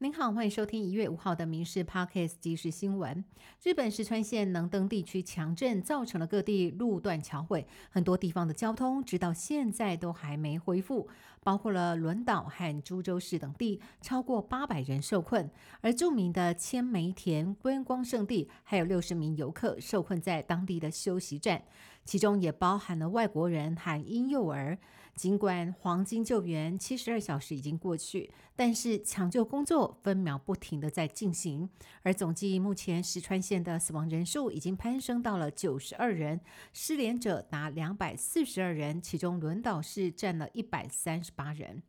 [0.00, 3.12] 您好，欢迎收听一月五号的《民事 Podcast 即时新闻》。
[3.64, 11.08] 日本石川县能登地区强震，造成了各地路段桥毁，很多地方的交通直到现在都还没恢复，
[11.42, 15.50] 包括了轮岛和株洲市等地，超过八百人受困。
[15.80, 21.64] 而著名的千梅田观光胜地，还有六十名游客受困在当地的休息站，
[22.04, 24.78] 其中也包含了外国人和婴幼儿。
[25.18, 31.68] 尽管黄金救援七十二小时已经过去，但是抢救工作分秒不停的在进行。
[32.02, 36.40] 而总计目前石川县的死亡人数已经攀升到了九十二人，
[36.72, 41.82] 失联者达两百四十二人，其中轮岛市占了一百三十八人。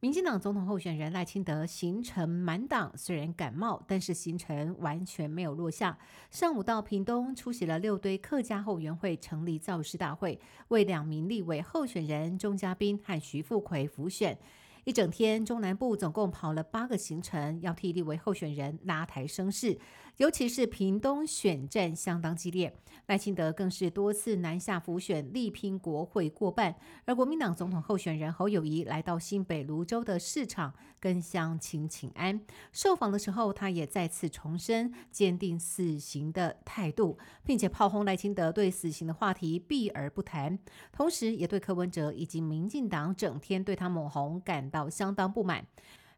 [0.00, 5.98] 民进党总统候选人赖清德行程满档，虽然感冒，但是行程完全没有落下。
[6.30, 14.38] 上午到屏东出席了六堆客家后援会成立造势大会，为两名立委候选人钟嘉宾和徐富奎辅选。
[14.88, 19.78] 一整天，中南部总共跑了八个行程，要替立委候选人拉抬声势。
[20.16, 22.74] 尤其是屏东选战相当激烈，
[23.06, 26.74] 赖清德更是多次南下辅选，力拼国会过半。
[27.04, 32.40] 而国民党总统候选人侯友谊来到新北泸州的市场跟乡亲请安，
[32.72, 40.58] 受访的时候，他也再次重申坚定死刑的态度，并且炮轰赖清德对死刑的话题避而不谈，
[40.90, 45.66] 同时也对柯文哲以及民进党整天对他抹红感到相当不满。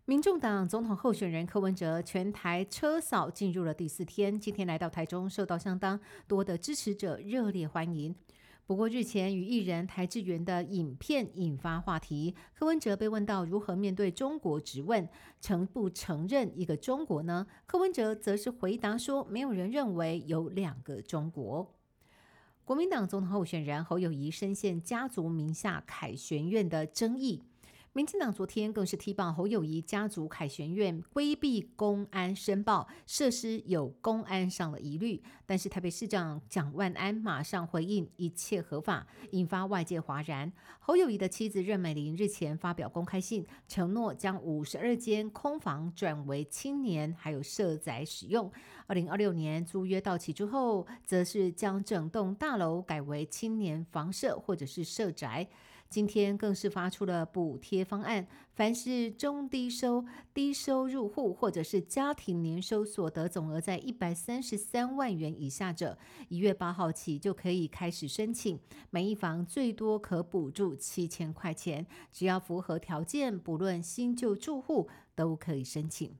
[0.06, 8.12] 民众党总统候选人柯文哲全台车扫进入了第四天，今天来到台中，受到相当多的支持者热烈欢迎。
[8.66, 15.08] 不过日前与艺人台志源的影片引发话题，柯文哲被问到如何面对中国质问，
[15.40, 17.46] 承不承认一个中国呢？
[17.66, 21.74] 柯文哲则是回答说，没有人认为有两个中国。
[22.64, 27.42] 国民党总统候选人侯友谊深陷家族名下凯旋院的争议。
[27.92, 40.52] 民进党昨天更是踢爆侯友谊家族凯旋院规避公安申报设施有公安上的疑虑，但是台北市长蒋万安马上回应一切合法，引发外界哗然。
[40.78, 48.48] 侯友谊的妻子任美玲日前发表公开信，承诺将五十二间空房转为青年还有社宅使用。
[48.86, 55.48] 二零二六年租约到期之后，则是将整栋大楼改为青年房舍或者是社宅。
[55.90, 58.24] 今天更是发出了补贴方案，
[58.54, 68.56] 凡是中低收、低收入户或者是家庭年收所得总额在一百三十三万元以下者，一月八号起就可以开始申请，
[68.90, 76.16] 每一房最多可补助七千块钱，只要符合条件，不论新旧住户都可以申请。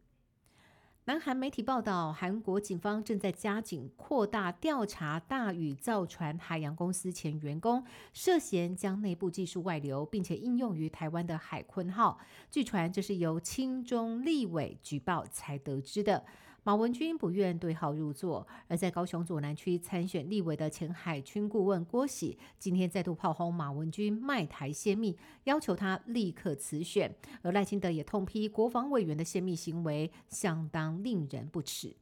[1.06, 12.18] 南韩媒体报道，韩国警方正在加紧扩大调查大宇造船海洋公司前员工涉嫌将内部技术外流，并且应用于台湾的海鲲号。
[12.50, 16.22] 据传，这是由清中立委举报才得知的。
[16.62, 27.14] 马文君不愿对号入座，而在高雄左南区参选立委的前海军顾问郭喜，今天再度炮轰马文君卖台泄密，要求他立刻辞选。
[27.42, 31.96] 而赖清德也痛批国防委员的泄密行为相当令人不齿。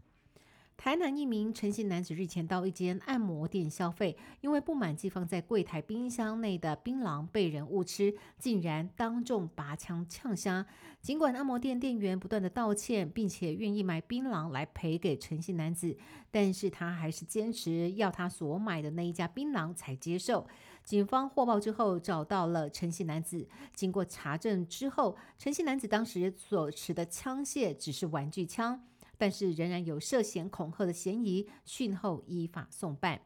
[0.78, 10.64] 台南一名陈姓男子日前到一间按摩店消费，因为不满寄放在柜台冰箱内的槟榔被人误吃，竟然当众拔枪呛杀。
[11.02, 15.96] 尽管按摩店店员不断的道歉，并且愿意买槟榔来赔给陈姓男子，
[16.30, 20.46] 但是他还是坚持要他所买的那一家槟榔才接受。
[20.84, 28.80] 警方获报之后找到了陈姓男子，经过查证之后，陈姓男子当时所持的枪械只是玩具枪。
[29.18, 33.20] 但是仍然有涉嫌恐吓的嫌疑，讯后依法送办。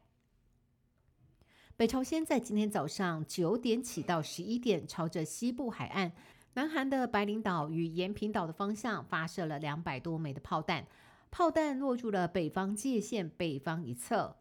[1.77, 6.11] 北朝鲜在今天早上九点起到十一点，朝着西部海岸、
[6.55, 10.85] 南韩的白领岛与延平岛的方向发射了两百多枚的炮弹，
[11.31, 14.35] 炮弹落入了北方界线北方一侧。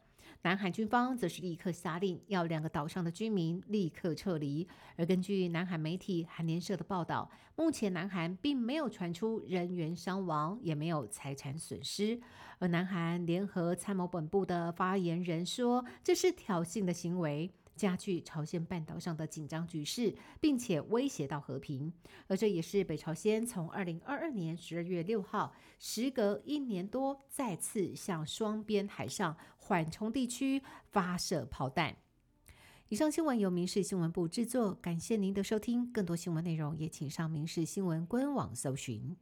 [0.44, 4.66] 南韩军方则是立刻下令，要两个岛上的居民立刻撤离。
[4.96, 12.20] 而根据南韩媒体韩联社的报道，目前南韩并没有传出人员伤亡，也没有财产损失。
[12.58, 17.48] 而南韩联合参谋本部的发言人说，这是挑衅的行为。
[17.74, 21.92] 加剧朝鲜半岛上的紧张局势，并且威胁到和平。
[22.26, 31.96] 而这也是北朝鲜从二零二二年十二月六号，时隔一年多，再次向双边海上缓冲地区发射炮弹。
[32.88, 35.90] 以上新闻由民事新闻部制作，感谢您的收听。
[35.90, 39.16] 更多新闻内容也请上民事新闻官网搜寻。